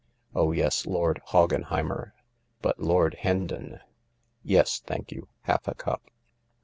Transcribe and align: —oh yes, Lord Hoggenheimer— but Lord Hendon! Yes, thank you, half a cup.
—oh 0.33 0.51
yes, 0.51 0.87
Lord 0.87 1.21
Hoggenheimer— 1.27 2.13
but 2.63 2.79
Lord 2.79 3.13
Hendon! 3.19 3.81
Yes, 4.41 4.79
thank 4.83 5.11
you, 5.11 5.27
half 5.41 5.67
a 5.67 5.75
cup. 5.75 6.01